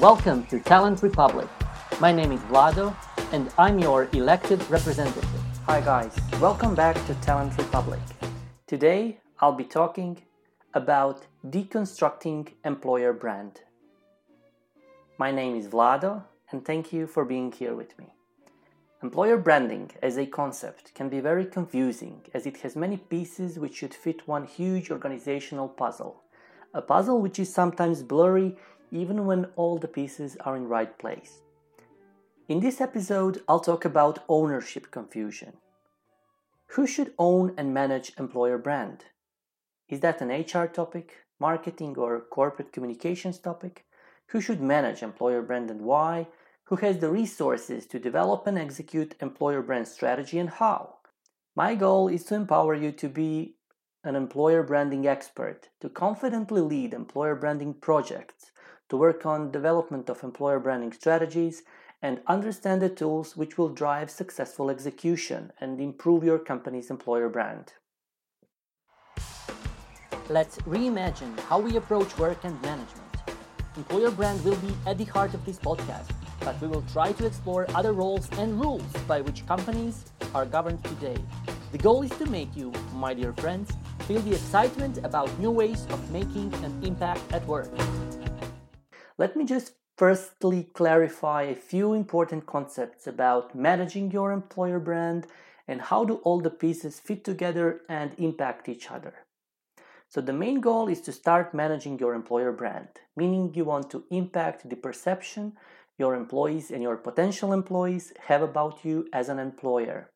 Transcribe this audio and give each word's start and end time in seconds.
Welcome 0.00 0.46
to 0.46 0.58
Talent 0.60 1.02
Republic. 1.02 1.46
My 2.00 2.10
name 2.10 2.32
is 2.32 2.40
Vlado, 2.44 2.96
and 3.32 3.52
I'm 3.58 3.78
your 3.78 4.08
elected 4.14 4.58
representative. 4.70 5.28
Hi, 5.66 5.82
guys. 5.82 6.16
Welcome 6.40 6.74
back 6.74 6.96
to 7.04 7.14
Talent 7.16 7.54
Republic. 7.58 8.00
Today, 8.66 9.18
I'll 9.40 9.52
be 9.52 9.64
talking 9.64 10.22
about 10.72 11.26
deconstructing 11.46 12.48
employer 12.64 13.12
brand. 13.12 13.60
My 15.18 15.30
name 15.30 15.54
is 15.54 15.68
Vlado, 15.68 16.22
and 16.50 16.64
thank 16.64 16.94
you 16.94 17.06
for 17.06 17.26
being 17.26 17.52
here 17.52 17.74
with 17.74 17.98
me. 17.98 18.06
Employer 19.02 19.36
branding 19.36 19.90
as 20.02 20.16
a 20.16 20.24
concept 20.24 20.94
can 20.94 21.10
be 21.10 21.20
very 21.20 21.44
confusing 21.44 22.22
as 22.32 22.46
it 22.46 22.56
has 22.62 22.74
many 22.74 22.96
pieces 22.96 23.58
which 23.58 23.76
should 23.76 23.92
fit 23.92 24.26
one 24.26 24.46
huge 24.46 24.90
organizational 24.90 25.68
puzzle. 25.68 26.22
A 26.72 26.80
puzzle 26.80 27.20
which 27.20 27.38
is 27.38 27.52
sometimes 27.52 28.02
blurry 28.02 28.56
even 28.90 29.26
when 29.26 29.46
all 29.56 29.78
the 29.78 29.88
pieces 29.88 30.36
are 30.44 30.56
in 30.56 30.68
right 30.68 30.98
place. 30.98 31.40
In 32.48 32.60
this 32.60 32.80
episode, 32.80 33.42
I'll 33.48 33.60
talk 33.60 33.84
about 33.84 34.24
ownership 34.28 34.90
confusion. 34.90 35.52
Who 36.74 36.86
should 36.86 37.14
own 37.18 37.54
and 37.56 37.74
manage 37.74 38.12
employer 38.18 38.58
brand? 38.58 39.04
Is 39.88 40.00
that 40.00 40.20
an 40.20 40.30
HR 40.30 40.66
topic, 40.66 41.24
marketing 41.38 41.96
or 41.96 42.20
corporate 42.20 42.72
communications 42.72 43.38
topic? 43.38 43.84
Who 44.28 44.40
should 44.40 44.60
manage 44.60 45.02
employer 45.02 45.42
brand 45.42 45.70
and 45.70 45.82
why? 45.82 46.28
Who 46.64 46.76
has 46.76 46.98
the 46.98 47.10
resources 47.10 47.86
to 47.86 47.98
develop 47.98 48.46
and 48.46 48.56
execute 48.56 49.16
employer 49.20 49.62
brand 49.62 49.88
strategy 49.88 50.38
and 50.38 50.50
how? 50.50 50.98
My 51.56 51.74
goal 51.74 52.06
is 52.06 52.24
to 52.26 52.36
empower 52.36 52.74
you 52.74 52.92
to 52.92 53.08
be 53.08 53.56
an 54.04 54.14
employer 54.14 54.62
branding 54.62 55.06
expert, 55.06 55.68
to 55.80 55.88
confidently 55.88 56.60
lead 56.60 56.94
employer 56.94 57.34
branding 57.34 57.74
projects, 57.74 58.52
to 58.90 58.96
work 58.96 59.24
on 59.24 59.50
development 59.50 60.10
of 60.10 60.22
employer 60.22 60.58
branding 60.58 60.92
strategies 60.92 61.62
and 62.02 62.20
understand 62.26 62.82
the 62.82 62.88
tools 62.88 63.36
which 63.36 63.56
will 63.56 63.68
drive 63.68 64.10
successful 64.10 64.68
execution 64.68 65.52
and 65.60 65.80
improve 65.80 66.24
your 66.24 66.38
company's 66.38 66.90
employer 66.90 67.28
brand. 67.28 67.72
Let's 70.28 70.58
reimagine 70.58 71.38
how 71.40 71.60
we 71.60 71.76
approach 71.76 72.16
work 72.18 72.44
and 72.44 72.60
management. 72.62 73.06
Employer 73.76 74.10
brand 74.10 74.44
will 74.44 74.56
be 74.56 74.74
at 74.86 74.98
the 74.98 75.04
heart 75.04 75.34
of 75.34 75.44
this 75.44 75.58
podcast, 75.58 76.10
but 76.40 76.60
we 76.60 76.66
will 76.68 76.84
try 76.92 77.12
to 77.12 77.26
explore 77.26 77.66
other 77.74 77.92
roles 77.92 78.28
and 78.38 78.60
rules 78.60 78.92
by 79.06 79.20
which 79.20 79.46
companies 79.46 80.04
are 80.34 80.46
governed 80.46 80.82
today. 80.84 81.16
The 81.70 81.78
goal 81.78 82.02
is 82.02 82.10
to 82.18 82.26
make 82.26 82.56
you, 82.56 82.72
my 82.94 83.14
dear 83.14 83.32
friends, 83.34 83.70
feel 84.08 84.20
the 84.22 84.32
excitement 84.32 84.98
about 85.04 85.36
new 85.38 85.52
ways 85.52 85.86
of 85.90 86.10
making 86.10 86.52
an 86.64 86.82
impact 86.84 87.22
at 87.32 87.46
work. 87.46 87.70
Let 89.20 89.36
me 89.36 89.44
just 89.44 89.74
firstly 89.98 90.70
clarify 90.72 91.42
a 91.42 91.54
few 91.54 91.92
important 91.92 92.46
concepts 92.46 93.06
about 93.06 93.54
managing 93.54 94.10
your 94.10 94.32
employer 94.32 94.78
brand 94.78 95.26
and 95.68 95.82
how 95.82 96.06
do 96.06 96.14
all 96.24 96.40
the 96.40 96.48
pieces 96.48 96.98
fit 96.98 97.22
together 97.22 97.82
and 97.86 98.14
impact 98.16 98.66
each 98.66 98.90
other. 98.90 99.12
So 100.08 100.22
the 100.22 100.32
main 100.32 100.62
goal 100.62 100.88
is 100.88 101.02
to 101.02 101.12
start 101.12 101.52
managing 101.52 101.98
your 101.98 102.14
employer 102.14 102.50
brand, 102.50 102.88
meaning 103.14 103.52
you 103.54 103.66
want 103.66 103.90
to 103.90 104.04
impact 104.10 104.70
the 104.70 104.76
perception 104.76 105.52
your 105.98 106.14
employees 106.14 106.70
and 106.70 106.82
your 106.82 106.96
potential 106.96 107.52
employees 107.52 108.14
have 108.20 108.40
about 108.40 108.86
you 108.86 109.06
as 109.12 109.28
an 109.28 109.38
employer. 109.38 110.08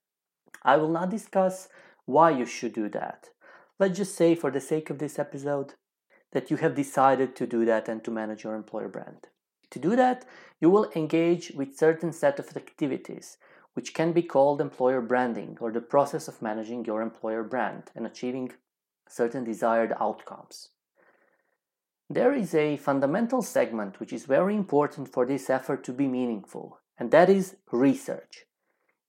I 0.62 0.78
will 0.78 0.88
not 0.88 1.10
discuss 1.10 1.68
why 2.06 2.30
you 2.30 2.46
should 2.46 2.72
do 2.72 2.88
that. 2.88 3.28
Let's 3.78 3.98
just 3.98 4.14
say 4.16 4.34
for 4.34 4.50
the 4.50 4.62
sake 4.62 4.88
of 4.88 4.98
this 4.98 5.18
episode 5.18 5.74
that 6.34 6.50
you 6.50 6.58
have 6.58 6.74
decided 6.74 7.34
to 7.36 7.46
do 7.46 7.64
that 7.64 7.88
and 7.88 8.04
to 8.04 8.10
manage 8.10 8.44
your 8.44 8.54
employer 8.54 8.88
brand. 8.88 9.28
To 9.70 9.78
do 9.78 9.96
that, 9.96 10.26
you 10.60 10.68
will 10.68 10.90
engage 10.94 11.52
with 11.52 11.78
certain 11.78 12.12
set 12.12 12.38
of 12.38 12.54
activities 12.56 13.38
which 13.72 13.94
can 13.94 14.12
be 14.12 14.22
called 14.22 14.60
employer 14.60 15.00
branding 15.00 15.56
or 15.60 15.72
the 15.72 15.80
process 15.80 16.28
of 16.28 16.42
managing 16.42 16.84
your 16.84 17.02
employer 17.02 17.42
brand 17.42 17.90
and 17.94 18.06
achieving 18.06 18.52
certain 19.08 19.44
desired 19.44 19.92
outcomes. 20.00 20.70
There 22.08 22.32
is 22.32 22.54
a 22.54 22.76
fundamental 22.76 23.42
segment 23.42 23.98
which 23.98 24.12
is 24.12 24.26
very 24.26 24.54
important 24.54 25.08
for 25.08 25.26
this 25.26 25.50
effort 25.50 25.82
to 25.84 25.92
be 25.92 26.06
meaningful, 26.06 26.78
and 26.98 27.10
that 27.10 27.28
is 27.28 27.56
research. 27.72 28.44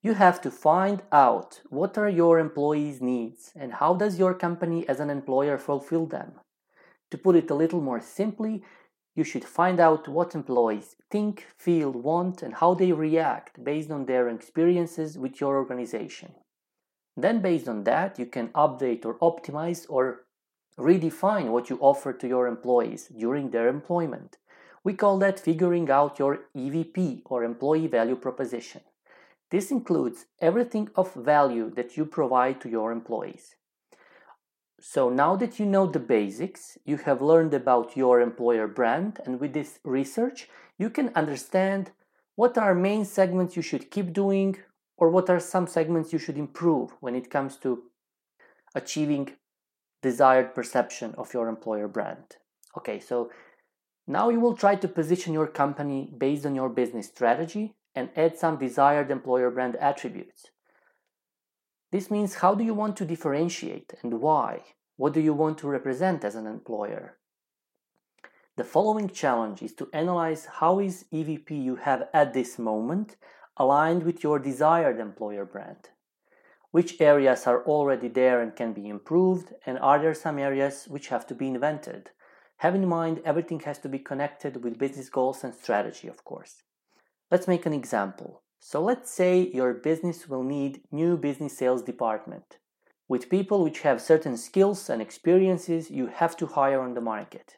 You 0.02 0.14
have 0.14 0.42
to 0.42 0.52
find 0.52 1.04
out 1.12 1.62
what 1.70 1.98
are 1.98 2.10
your 2.10 2.40
employees' 2.40 3.02
needs 3.02 3.52
and 3.56 3.74
how 3.74 3.96
does 3.96 4.18
your 4.18 4.34
company 4.34 4.88
as 4.88 5.00
an 5.00 5.10
employer 5.10 5.58
fulfill 5.58 6.06
them. 6.06 6.40
To 7.16 7.22
put 7.22 7.38
it 7.38 7.50
a 7.50 7.56
little 7.56 7.80
more 7.80 8.02
simply, 8.02 8.62
you 9.16 9.24
should 9.24 9.46
find 9.46 9.80
out 9.80 10.10
what 10.10 10.36
employees 10.36 10.98
think, 11.10 11.46
feel, 11.58 11.90
want, 11.90 12.44
and 12.44 12.56
how 12.56 12.74
they 12.74 12.92
react 12.92 13.64
based 13.64 13.90
on 13.90 14.06
their 14.06 14.28
experiences 14.28 15.18
with 15.18 15.40
your 15.40 15.56
organization. 15.56 16.34
Then, 17.16 17.40
based 17.40 17.70
on 17.70 17.86
that, 17.86 18.20
you 18.20 18.26
can 18.26 18.50
update 18.50 19.06
or 19.06 19.18
optimize 19.20 19.86
or 19.88 20.26
redefine 20.78 21.52
what 21.52 21.70
you 21.70 21.78
offer 21.80 22.12
to 22.12 22.28
your 22.28 22.48
employees 22.48 23.08
during 23.08 23.52
their 23.52 23.70
employment. 23.70 24.36
We 24.84 24.94
call 24.94 25.18
that 25.20 25.40
figuring 25.40 25.90
out 25.90 26.20
your 26.20 26.40
EVP 26.54 27.22
or 27.28 27.46
employee 27.46 27.88
value 27.88 28.18
proposition. 28.18 28.82
This 29.52 29.72
includes 29.72 30.26
everything 30.42 30.90
of 30.98 31.14
value 31.14 31.70
that 31.78 31.96
you 31.96 32.06
provide 32.06 32.60
to 32.60 32.70
your 32.70 32.92
employees. 32.92 33.56
So 34.80 35.10
now 35.10 35.36
that 35.38 35.60
you 35.60 35.66
know 35.66 35.88
the 35.88 36.00
basics, 36.00 36.78
you 36.86 36.98
have 36.98 37.22
learned 37.22 37.54
about 37.54 37.96
your 37.96 38.22
employer 38.22 38.68
brand, 38.68 39.20
and 39.26 39.40
with 39.40 39.54
this 39.54 39.80
research, 39.84 40.50
you 40.78 40.90
can 40.90 41.12
understand 41.16 41.92
what 42.36 42.58
are 42.58 42.76
main 42.76 43.06
segments 43.06 43.56
you 43.56 43.62
should 43.62 43.90
keep 43.90 44.12
doing 44.12 44.58
or 44.98 45.10
what 45.10 45.30
are 45.30 45.40
some 45.40 45.68
segments 45.68 46.12
you 46.12 46.20
should 46.20 46.38
improve 46.38 46.92
when 47.00 47.16
it 47.16 47.30
comes 47.30 47.58
to 47.58 47.84
achieving 48.74 49.32
desired 50.02 50.54
perception 50.54 51.16
of 51.18 51.34
your 51.34 51.48
employer 51.48 51.88
brand. 51.88 52.38
Okay, 52.78 53.00
so 53.00 53.32
now 54.08 54.30
you 54.30 54.40
will 54.40 54.56
try 54.56 54.76
to 54.76 54.88
position 54.88 55.34
your 55.34 55.48
company 55.48 56.14
based 56.18 56.46
on 56.46 56.54
your 56.54 56.70
business 56.70 57.08
strategy 57.08 57.74
and 57.96 58.10
add 58.16 58.38
some 58.38 58.58
desired 58.58 59.10
employer 59.10 59.50
brand 59.50 59.76
attributes. 59.78 60.52
This 61.92 62.10
means 62.12 62.36
how 62.36 62.56
do 62.56 62.64
you 62.64 62.74
want 62.74 62.98
to 62.98 63.06
differentiate 63.06 63.94
and 64.02 64.22
why? 64.22 64.64
What 64.98 65.14
do 65.14 65.20
you 65.20 65.34
want 65.34 65.58
to 65.60 65.68
represent 65.68 66.24
as 66.24 66.36
an 66.36 66.48
employer? 66.48 67.18
The 68.58 68.64
following 68.64 69.10
challenge 69.10 69.62
is 69.62 69.74
to 69.76 69.90
analyze 69.92 70.46
how 70.46 70.80
is 70.80 71.06
EVP 71.12 71.52
you 71.52 71.76
have 71.76 72.08
at 72.14 72.34
this 72.34 72.58
moment 72.58 73.18
aligned 73.58 74.04
with 74.04 74.24
your 74.24 74.40
desired 74.40 75.00
employer 75.00 75.46
brand. 75.46 75.90
Which 76.72 77.00
areas 77.02 77.48
are 77.48 77.64
already 77.66 78.08
there 78.08 78.42
and 78.42 78.56
can 78.56 78.74
be 78.74 78.88
improved, 78.88 79.54
and 79.66 79.78
are 79.80 80.00
there 80.00 80.14
some 80.14 80.40
areas 80.40 80.86
which 80.88 81.08
have 81.10 81.28
to 81.28 81.36
be 81.36 81.48
invented? 81.48 82.12
Have 82.58 82.76
in 82.76 82.88
mind 82.88 83.22
everything 83.26 83.60
has 83.62 83.78
to 83.80 83.90
be 83.90 84.00
connected 84.00 84.64
with 84.64 84.80
business 84.80 85.10
goals 85.10 85.44
and 85.44 85.54
strategy, 85.54 86.08
of 86.08 86.24
course. 86.24 86.64
Let's 87.30 87.48
make 87.48 87.66
an 87.66 87.74
example. 87.74 88.42
So 88.68 88.82
let's 88.82 89.12
say 89.12 89.52
your 89.54 89.76
business 89.76 90.28
will 90.28 90.42
need 90.42 90.82
new 90.92 91.18
business 91.18 91.56
sales 91.56 91.84
department 91.84 92.58
with 93.08 93.30
people 93.30 93.64
which 93.64 93.82
have 93.82 94.02
certain 94.02 94.38
skills 94.38 94.90
and 94.90 95.04
experiences 95.04 95.92
you 95.92 96.08
have 96.08 96.36
to 96.38 96.48
hire 96.48 96.82
on 96.82 96.96
the 96.96 97.00
market. 97.00 97.58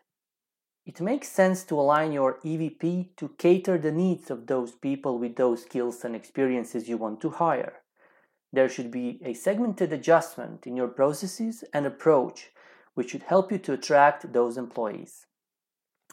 It 0.85 0.99
makes 0.99 1.29
sense 1.29 1.63
to 1.63 1.79
align 1.79 2.11
your 2.11 2.39
EVP 2.43 3.15
to 3.15 3.29
cater 3.37 3.77
the 3.77 3.93
needs 3.93 4.29
of 4.29 4.47
those 4.47 4.73
people 4.73 5.17
with 5.17 5.37
those 5.37 5.61
skills 5.61 6.03
and 6.03 6.13
experiences 6.13 6.89
you 6.89 6.97
want 6.97 7.21
to 7.21 7.29
hire. 7.29 7.75
There 8.51 8.67
should 8.67 8.91
be 8.91 9.21
a 9.23 9.33
segmented 9.33 9.93
adjustment 9.93 10.67
in 10.67 10.75
your 10.75 10.89
processes 10.89 11.63
and 11.73 11.85
approach 11.85 12.49
which 12.95 13.11
should 13.11 13.23
help 13.23 13.49
you 13.49 13.59
to 13.59 13.73
attract 13.73 14.33
those 14.33 14.57
employees. 14.57 15.25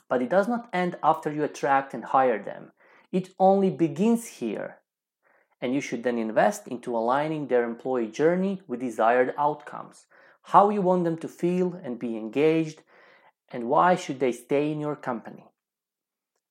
But 0.09 0.22
it 0.22 0.31
does 0.31 0.47
not 0.47 0.69
end 0.72 0.99
after 1.03 1.32
you 1.32 1.43
attract 1.43 1.94
and 1.94 2.05
hire 2.05 2.41
them. 2.41 2.70
It 3.11 3.31
only 3.41 3.70
begins 3.70 4.26
here 4.26 4.79
and 5.61 5.75
you 5.75 5.81
should 5.81 6.03
then 6.03 6.19
invest 6.19 6.69
into 6.69 6.97
aligning 6.97 7.47
their 7.47 7.65
employee 7.65 8.09
journey 8.09 8.61
with 8.67 8.81
desired 8.81 9.35
outcomes. 9.39 10.06
How 10.43 10.71
you 10.71 10.83
want 10.83 11.05
them 11.05 11.17
to 11.19 11.29
feel 11.29 11.81
and 11.83 11.99
be 11.99 12.17
engaged, 12.17 12.83
and 13.51 13.69
why 13.69 13.95
should 13.95 14.21
they 14.21 14.33
stay 14.33 14.71
in 14.71 14.81
your 14.81 14.97
company. 14.97 15.47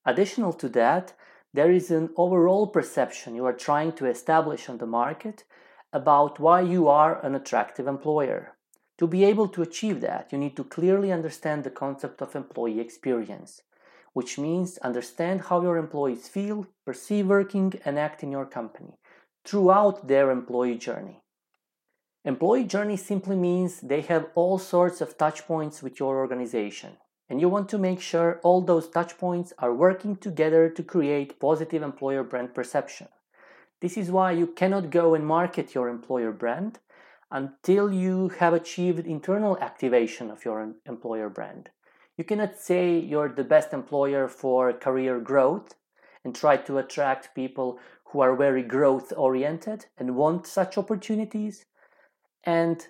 Additional 0.04 0.52
to 0.54 0.68
that, 0.70 1.14
there 1.52 1.70
is 1.70 1.90
an 1.90 2.10
overall 2.16 2.66
perception 2.66 3.34
you 3.34 3.44
are 3.44 3.52
trying 3.52 3.92
to 3.92 4.06
establish 4.06 4.68
on 4.68 4.78
the 4.78 4.86
market 4.86 5.44
about 5.92 6.40
why 6.40 6.60
you 6.60 6.88
are 6.88 7.24
an 7.24 7.34
attractive 7.34 7.86
employer. 7.86 8.56
To 8.98 9.06
be 9.06 9.24
able 9.24 9.48
to 9.48 9.62
achieve 9.62 10.00
that, 10.00 10.32
you 10.32 10.38
need 10.38 10.56
to 10.56 10.64
clearly 10.64 11.12
understand 11.12 11.62
the 11.62 11.70
concept 11.70 12.20
of 12.20 12.34
employee 12.34 12.80
experience, 12.80 13.62
which 14.14 14.38
means 14.38 14.78
understand 14.78 15.42
how 15.42 15.60
your 15.60 15.76
employees 15.76 16.26
feel, 16.26 16.66
perceive 16.86 17.26
working, 17.26 17.74
and 17.84 17.98
act 17.98 18.22
in 18.22 18.32
your 18.32 18.46
company 18.46 18.94
throughout 19.44 20.08
their 20.08 20.30
employee 20.30 20.78
journey. 20.78 21.20
Employee 22.24 22.64
journey 22.64 22.96
simply 22.96 23.36
means 23.36 23.80
they 23.80 24.00
have 24.00 24.30
all 24.34 24.56
sorts 24.58 25.02
of 25.02 25.18
touch 25.18 25.46
points 25.46 25.82
with 25.82 26.00
your 26.00 26.16
organization. 26.16 26.96
and 27.28 27.40
you 27.40 27.48
want 27.48 27.68
to 27.70 27.78
make 27.78 28.00
sure 28.00 28.40
all 28.42 28.60
those 28.60 28.88
touchpoints 28.88 29.52
are 29.58 29.74
working 29.74 30.16
together 30.16 30.68
to 30.68 30.82
create 30.82 31.40
positive 31.40 31.82
employer 31.82 32.22
brand 32.22 32.54
perception. 32.54 33.08
This 33.80 33.96
is 33.96 34.10
why 34.10 34.32
you 34.32 34.46
cannot 34.46 34.90
go 34.90 35.14
and 35.14 35.26
market 35.26 35.74
your 35.74 35.88
employer 35.88 36.32
brand 36.32 36.78
until 37.30 37.92
you 37.92 38.28
have 38.40 38.54
achieved 38.54 39.06
internal 39.06 39.58
activation 39.58 40.30
of 40.30 40.44
your 40.44 40.74
employer 40.86 41.28
brand. 41.28 41.70
You 42.16 42.24
cannot 42.24 42.56
say 42.56 42.98
you're 42.98 43.28
the 43.28 43.44
best 43.44 43.72
employer 43.72 44.28
for 44.28 44.72
career 44.72 45.18
growth 45.18 45.74
and 46.24 46.34
try 46.34 46.56
to 46.56 46.78
attract 46.78 47.34
people 47.34 47.78
who 48.06 48.20
are 48.20 48.36
very 48.36 48.62
growth 48.62 49.12
oriented 49.16 49.86
and 49.98 50.16
want 50.16 50.46
such 50.46 50.78
opportunities. 50.78 51.66
And 52.44 52.86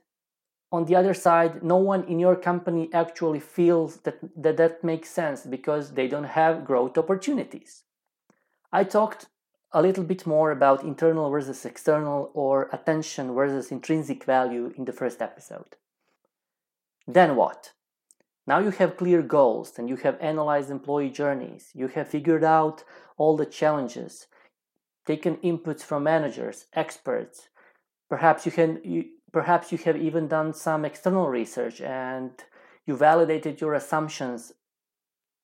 on 0.71 0.85
the 0.85 0.97
other 0.97 1.15
side, 1.15 1.63
no 1.63 1.77
one 1.77 2.05
in 2.05 2.19
your 2.19 2.37
company 2.37 2.91
actually 2.93 3.41
feels 3.41 3.99
that 3.99 4.19
that, 4.37 4.57
that 4.57 4.85
makes 4.85 5.09
sense 5.09 5.47
because 5.47 5.93
they 5.93 6.09
don't 6.09 6.25
have 6.25 6.65
growth 6.65 6.99
opportunities. 6.99 7.85
I 8.73 8.85
talked 8.85 9.27
a 9.73 9.83
little 9.83 10.05
bit 10.05 10.27
more 10.27 10.51
about 10.51 10.85
internal 10.85 11.31
versus 11.31 11.65
external 11.65 12.31
or 12.35 12.69
attention 12.73 13.35
versus 13.35 13.71
intrinsic 13.71 14.25
value 14.25 14.73
in 14.77 14.85
the 14.85 14.93
first 14.93 15.23
episode. 15.23 15.77
Then 17.07 17.37
what? 17.37 17.74
Now 18.47 18.59
you 18.59 18.71
have 18.71 18.97
clear 18.97 19.23
goals 19.23 19.79
and 19.79 19.89
you 19.89 19.97
have 19.97 20.21
analyzed 20.21 20.71
employee 20.71 21.11
journeys. 21.11 21.71
You 21.75 21.89
have 21.89 22.09
figured 22.09 22.45
out 22.45 22.85
all 23.17 23.37
the 23.37 23.47
challenges, 23.47 24.27
taken 25.07 25.37
inputs 25.39 25.83
from 25.83 26.03
managers, 26.03 26.67
experts. 26.75 27.49
Perhaps 28.11 28.45
you 28.45 28.53
can 28.53 28.81
you, 28.85 29.05
perhaps 29.33 29.73
you 29.73 29.79
have 29.79 29.97
even 29.97 30.29
done 30.29 30.53
some 30.53 30.85
external 30.85 31.29
research 31.29 31.81
and 31.81 32.33
you 32.87 32.97
validated 32.97 33.61
your 33.61 33.75
assumptions 33.75 34.53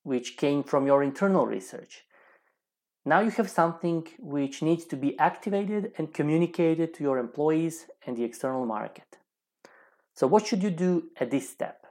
which 0.03 0.37
came 0.37 0.63
from 0.63 0.87
your 0.87 1.03
internal 1.03 1.47
research. 1.47 2.05
Now 3.05 3.21
you 3.21 3.31
have 3.31 3.49
something 3.49 4.07
which 4.19 4.61
needs 4.61 4.85
to 4.87 4.97
be 4.97 5.19
activated 5.19 5.93
and 5.97 6.13
communicated 6.13 6.93
to 6.95 7.03
your 7.03 7.19
employees 7.19 7.87
and 8.07 8.15
the 8.15 8.25
external 8.25 8.67
market. 8.67 9.17
So 10.15 10.27
what 10.27 10.47
should 10.47 10.63
you 10.63 10.71
do 10.71 11.11
at 11.19 11.31
this 11.31 11.49
step? 11.49 11.87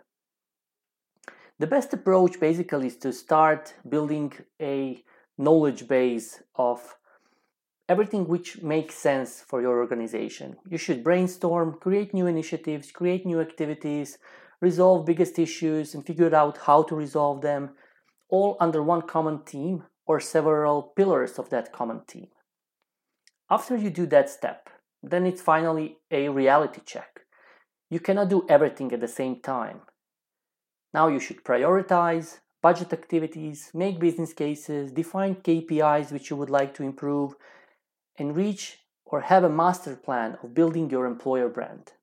The 1.59 1.67
best 1.67 1.93
approach 1.93 2.39
basically 2.39 2.87
is 2.87 2.95
to 2.97 3.11
start 3.11 3.73
building 3.87 4.31
a 4.61 5.03
knowledge 5.37 5.89
base 5.89 6.41
of 6.55 6.95
everything 7.89 8.29
which 8.29 8.61
makes 8.61 8.95
sense 8.95 9.41
for 9.45 9.61
your 9.61 9.79
organization. 9.79 10.55
You 10.69 10.77
should 10.77 11.03
brainstorm, 11.03 11.73
create 11.81 12.13
new 12.13 12.27
initiatives, 12.27 12.91
create 12.91 13.25
new 13.25 13.41
activities, 13.41 14.17
resolve 14.61 15.05
biggest 15.05 15.37
issues, 15.37 15.93
and 15.93 16.05
figure 16.05 16.33
out 16.33 16.59
how 16.59 16.83
to 16.83 16.95
resolve 16.95 17.41
them, 17.41 17.71
all 18.29 18.55
under 18.61 18.81
one 18.81 19.01
common 19.01 19.39
theme 19.39 19.83
or 20.05 20.21
several 20.21 20.81
pillars 20.95 21.37
of 21.37 21.49
that 21.49 21.73
common 21.73 22.01
theme. 22.07 22.29
After 23.49 23.75
you 23.75 23.89
do 23.89 24.05
that 24.05 24.29
step, 24.29 24.69
then 25.03 25.25
it's 25.25 25.41
finally 25.41 25.97
a 26.09 26.29
reality 26.29 26.79
check. 26.85 27.21
You 27.89 27.99
cannot 27.99 28.29
do 28.29 28.45
everything 28.47 28.93
at 28.93 29.01
the 29.01 29.07
same 29.09 29.41
time. 29.41 29.81
Now 30.93 31.07
you 31.07 31.19
should 31.19 31.43
prioritize, 31.43 32.39
budget 32.61 32.91
activities, 32.93 33.69
make 33.73 33.99
business 33.99 34.33
cases, 34.33 34.91
define 34.91 35.35
KPIs 35.35 36.11
which 36.11 36.29
you 36.29 36.35
would 36.35 36.49
like 36.49 36.73
to 36.75 36.83
improve, 36.83 37.35
and 38.17 38.35
reach 38.35 38.79
or 39.05 39.21
have 39.21 39.43
a 39.43 39.49
master 39.49 39.95
plan 39.95 40.37
of 40.43 40.53
building 40.53 40.89
your 40.89 41.05
employer 41.05 41.49
brand. 41.49 41.93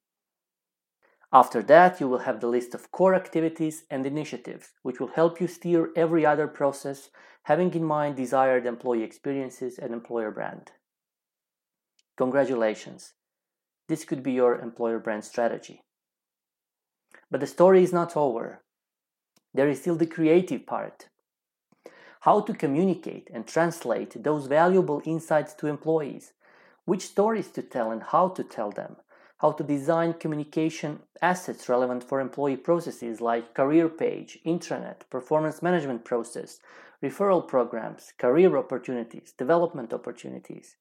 After 1.32 1.62
that, 1.64 2.00
you 2.00 2.08
will 2.08 2.20
have 2.20 2.40
the 2.40 2.46
list 2.46 2.74
of 2.74 2.92
core 2.92 3.14
activities 3.14 3.84
and 3.90 4.06
initiatives, 4.06 4.70
which 4.82 5.00
will 5.00 5.08
help 5.08 5.40
you 5.40 5.48
steer 5.48 5.90
every 5.96 6.24
other 6.24 6.46
process, 6.46 7.10
having 7.44 7.74
in 7.74 7.84
mind 7.84 8.16
desired 8.16 8.66
employee 8.66 9.02
experiences 9.02 9.78
and 9.78 9.92
employer 9.92 10.30
brand. 10.30 10.72
Congratulations! 12.16 13.14
This 13.88 14.04
could 14.04 14.22
be 14.22 14.32
your 14.32 14.58
employer 14.58 14.98
brand 14.98 15.24
strategy. 15.24 15.82
But 17.30 17.40
the 17.40 17.46
story 17.46 17.82
is 17.82 17.92
not 17.92 18.16
over 18.16 18.62
there 19.56 19.68
is 19.68 19.80
still 19.80 19.96
the 19.96 20.06
creative 20.06 20.66
part. 20.66 21.08
How 22.20 22.40
to 22.40 22.54
communicate 22.54 23.30
and 23.32 23.46
translate 23.46 24.22
those 24.22 24.46
valuable 24.46 25.02
insights 25.04 25.54
to 25.54 25.66
employees, 25.66 26.32
which 26.84 27.06
stories 27.06 27.48
to 27.50 27.62
tell 27.62 27.90
and 27.90 28.02
how 28.02 28.28
to 28.28 28.44
tell 28.44 28.70
them, 28.70 28.96
how 29.38 29.52
to 29.52 29.64
design 29.64 30.14
communication 30.14 31.00
assets 31.20 31.68
relevant 31.68 32.02
for 32.02 32.20
employee 32.20 32.56
processes 32.56 33.20
like 33.20 33.54
career 33.54 33.88
page, 33.88 34.38
intranet, 34.46 35.08
performance 35.10 35.62
management 35.62 36.04
process, 36.04 36.58
referral 37.02 37.46
programs, 37.46 38.12
career 38.18 38.56
opportunities, 38.56 39.32
development 39.36 39.92
opportunities, 39.92 40.76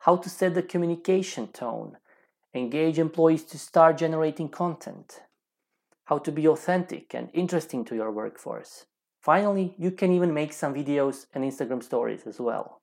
how 0.00 0.16
to 0.16 0.30
set 0.30 0.54
the 0.54 0.62
communication 0.62 1.48
tone, 1.48 1.96
engage 2.54 2.98
employees 2.98 3.44
to 3.44 3.58
start 3.58 3.98
generating 3.98 4.48
content, 4.48 5.20
how 6.08 6.16
to 6.16 6.32
be 6.32 6.48
authentic 6.48 7.14
and 7.14 7.28
interesting 7.34 7.84
to 7.84 7.94
your 7.94 8.10
workforce. 8.10 8.86
Finally, 9.20 9.74
you 9.76 9.90
can 9.90 10.10
even 10.10 10.32
make 10.32 10.54
some 10.54 10.72
videos 10.72 11.26
and 11.34 11.44
Instagram 11.44 11.82
stories 11.82 12.26
as 12.26 12.40
well. 12.40 12.80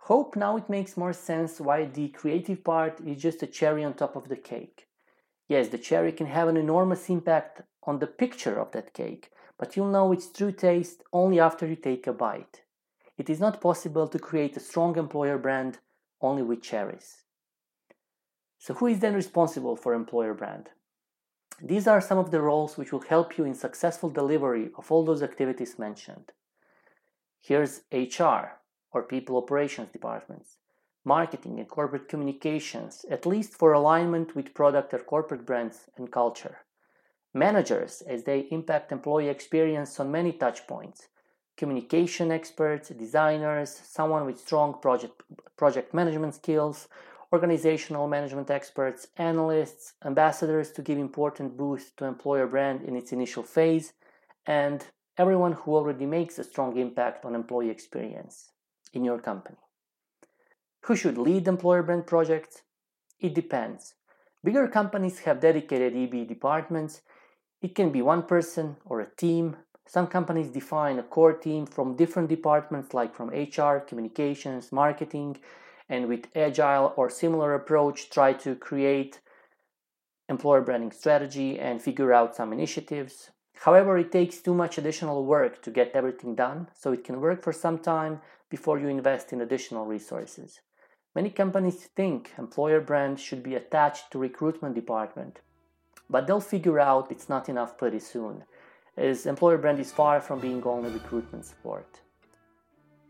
Hope 0.00 0.36
now 0.36 0.58
it 0.58 0.68
makes 0.68 0.98
more 0.98 1.14
sense 1.14 1.58
why 1.58 1.86
the 1.86 2.08
creative 2.08 2.62
part 2.62 3.00
is 3.00 3.22
just 3.22 3.42
a 3.42 3.46
cherry 3.46 3.82
on 3.82 3.94
top 3.94 4.16
of 4.16 4.28
the 4.28 4.36
cake. 4.36 4.86
Yes, 5.48 5.68
the 5.68 5.78
cherry 5.78 6.12
can 6.12 6.26
have 6.26 6.48
an 6.48 6.58
enormous 6.58 7.08
impact 7.08 7.62
on 7.84 8.00
the 8.00 8.06
picture 8.06 8.60
of 8.60 8.72
that 8.72 8.92
cake, 8.92 9.30
but 9.58 9.76
you'll 9.76 9.88
know 9.88 10.12
its 10.12 10.30
true 10.30 10.52
taste 10.52 11.02
only 11.10 11.40
after 11.40 11.66
you 11.66 11.76
take 11.76 12.06
a 12.06 12.12
bite. 12.12 12.64
It 13.16 13.30
is 13.30 13.40
not 13.40 13.62
possible 13.62 14.06
to 14.08 14.18
create 14.18 14.58
a 14.58 14.60
strong 14.60 14.98
employer 14.98 15.38
brand 15.38 15.78
only 16.20 16.42
with 16.42 16.60
cherries. 16.60 17.22
So, 18.58 18.74
who 18.74 18.88
is 18.88 19.00
then 19.00 19.14
responsible 19.14 19.74
for 19.74 19.94
employer 19.94 20.34
brand? 20.34 20.68
These 21.62 21.86
are 21.86 22.00
some 22.00 22.16
of 22.16 22.30
the 22.30 22.40
roles 22.40 22.78
which 22.78 22.90
will 22.90 23.00
help 23.02 23.36
you 23.36 23.44
in 23.44 23.54
successful 23.54 24.08
delivery 24.08 24.70
of 24.78 24.90
all 24.90 25.04
those 25.04 25.22
activities 25.22 25.78
mentioned. 25.78 26.32
Here's 27.38 27.82
HR 27.92 28.58
or 28.92 29.02
People 29.02 29.36
Operations 29.36 29.90
Departments, 29.92 30.56
Marketing 31.04 31.58
and 31.58 31.68
Corporate 31.68 32.08
Communications, 32.08 33.04
at 33.10 33.26
least 33.26 33.52
for 33.52 33.72
alignment 33.72 34.34
with 34.34 34.54
product 34.54 34.94
or 34.94 34.98
corporate 35.00 35.44
brands 35.44 35.90
and 35.98 36.10
culture. 36.10 36.58
Managers, 37.34 38.02
as 38.06 38.24
they 38.24 38.48
impact 38.50 38.90
employee 38.90 39.28
experience 39.28 40.00
on 40.00 40.10
many 40.10 40.32
touchpoints. 40.32 41.08
Communication 41.56 42.32
experts, 42.32 42.88
designers, 42.88 43.70
someone 43.70 44.24
with 44.24 44.40
strong 44.40 44.80
project, 44.80 45.22
project 45.58 45.92
management 45.92 46.34
skills, 46.34 46.88
organizational 47.32 48.08
management 48.08 48.50
experts, 48.50 49.06
analysts, 49.16 49.94
ambassadors 50.04 50.72
to 50.72 50.82
give 50.82 50.98
important 50.98 51.56
boost 51.56 51.96
to 51.96 52.04
employer 52.04 52.46
brand 52.46 52.82
in 52.82 52.96
its 52.96 53.12
initial 53.12 53.42
phase, 53.42 53.92
and 54.46 54.86
everyone 55.16 55.52
who 55.52 55.74
already 55.74 56.06
makes 56.06 56.38
a 56.38 56.44
strong 56.44 56.76
impact 56.76 57.24
on 57.24 57.34
employee 57.34 57.70
experience 57.70 58.50
in 58.92 59.04
your 59.04 59.18
company. 59.18 59.58
Who 60.86 60.96
should 60.96 61.18
lead 61.18 61.46
employer 61.46 61.82
brand 61.82 62.06
projects? 62.06 62.62
It 63.20 63.34
depends. 63.34 63.94
Bigger 64.42 64.66
companies 64.66 65.20
have 65.20 65.40
dedicated 65.40 65.94
EB 65.94 66.26
departments. 66.26 67.02
It 67.60 67.74
can 67.74 67.90
be 67.92 68.00
one 68.00 68.22
person 68.22 68.76
or 68.86 69.00
a 69.00 69.14
team. 69.16 69.56
Some 69.86 70.06
companies 70.06 70.50
define 70.50 70.98
a 70.98 71.02
core 71.02 71.34
team 71.34 71.66
from 71.66 71.96
different 71.96 72.28
departments 72.28 72.94
like 72.94 73.14
from 73.14 73.28
HR, 73.28 73.80
communications, 73.80 74.72
marketing, 74.72 75.36
and 75.90 76.06
with 76.06 76.28
agile 76.36 76.94
or 76.96 77.10
similar 77.10 77.54
approach 77.54 78.08
try 78.08 78.32
to 78.32 78.54
create 78.54 79.20
employer 80.28 80.62
branding 80.62 80.92
strategy 80.92 81.58
and 81.58 81.82
figure 81.82 82.12
out 82.12 82.36
some 82.36 82.52
initiatives. 82.52 83.30
However, 83.64 83.98
it 83.98 84.12
takes 84.12 84.38
too 84.38 84.54
much 84.54 84.78
additional 84.78 85.26
work 85.26 85.60
to 85.62 85.70
get 85.70 85.90
everything 85.92 86.34
done, 86.34 86.68
so 86.72 86.92
it 86.92 87.04
can 87.04 87.20
work 87.20 87.42
for 87.42 87.52
some 87.52 87.78
time 87.78 88.20
before 88.48 88.78
you 88.78 88.88
invest 88.88 89.32
in 89.32 89.40
additional 89.40 89.84
resources. 89.84 90.60
Many 91.14 91.28
companies 91.28 91.88
think 91.96 92.30
employer 92.38 92.80
brand 92.80 93.18
should 93.18 93.42
be 93.42 93.56
attached 93.56 94.12
to 94.12 94.18
recruitment 94.18 94.76
department, 94.76 95.40
but 96.08 96.26
they'll 96.26 96.40
figure 96.40 96.78
out 96.78 97.10
it's 97.10 97.28
not 97.28 97.48
enough 97.48 97.76
pretty 97.76 97.98
soon, 97.98 98.44
as 98.96 99.26
employer 99.26 99.58
brand 99.58 99.80
is 99.80 99.92
far 99.92 100.20
from 100.20 100.38
being 100.38 100.62
only 100.62 100.90
recruitment 100.90 101.44
support. 101.44 102.00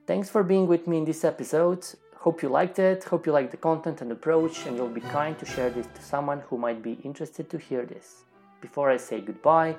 Thanks 0.06 0.30
for 0.30 0.42
being 0.42 0.66
with 0.66 0.86
me 0.86 0.96
in 0.98 1.04
this 1.04 1.24
episode. 1.24 1.84
Hope 2.20 2.42
you 2.42 2.50
liked 2.50 2.78
it, 2.78 3.04
hope 3.04 3.24
you 3.24 3.32
liked 3.32 3.50
the 3.50 3.56
content 3.56 4.02
and 4.02 4.12
approach, 4.12 4.66
and 4.66 4.76
you'll 4.76 4.88
be 4.88 5.00
kind 5.00 5.38
to 5.38 5.46
share 5.46 5.70
this 5.70 5.86
to 5.86 6.02
someone 6.02 6.40
who 6.40 6.58
might 6.58 6.82
be 6.82 7.00
interested 7.02 7.48
to 7.48 7.56
hear 7.56 7.86
this. 7.86 8.24
Before 8.60 8.90
I 8.90 8.98
say 8.98 9.22
goodbye, 9.22 9.76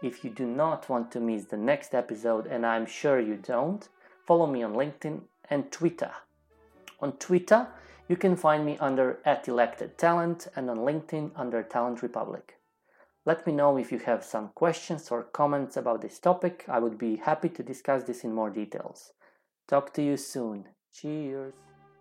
if 0.00 0.22
you 0.22 0.30
do 0.30 0.46
not 0.46 0.88
want 0.88 1.10
to 1.10 1.18
miss 1.18 1.46
the 1.46 1.56
next 1.56 1.92
episode, 1.92 2.46
and 2.46 2.64
I'm 2.64 2.86
sure 2.86 3.18
you 3.18 3.34
don't, 3.34 3.88
follow 4.24 4.46
me 4.46 4.62
on 4.62 4.74
LinkedIn 4.74 5.22
and 5.50 5.72
Twitter. 5.72 6.12
On 7.00 7.10
Twitter, 7.14 7.66
you 8.06 8.14
can 8.16 8.36
find 8.36 8.64
me 8.64 8.78
under 8.78 9.18
at 9.24 9.48
elected 9.48 9.98
talent 9.98 10.46
and 10.54 10.70
on 10.70 10.78
LinkedIn 10.78 11.32
under 11.34 11.60
Talent 11.64 12.02
Republic. 12.02 12.54
Let 13.26 13.44
me 13.48 13.52
know 13.52 13.76
if 13.76 13.90
you 13.90 13.98
have 13.98 14.22
some 14.22 14.50
questions 14.54 15.10
or 15.10 15.24
comments 15.24 15.76
about 15.76 16.02
this 16.02 16.20
topic. 16.20 16.64
I 16.68 16.78
would 16.78 16.98
be 16.98 17.16
happy 17.16 17.48
to 17.48 17.64
discuss 17.64 18.04
this 18.04 18.22
in 18.22 18.32
more 18.32 18.50
details. 18.50 19.12
Talk 19.66 19.92
to 19.94 20.02
you 20.02 20.16
soon. 20.16 20.68
Cheers. 20.94 21.69